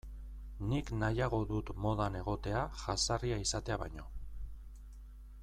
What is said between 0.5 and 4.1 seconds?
Nik nahiago dut modan egotea jazarria izatea baino.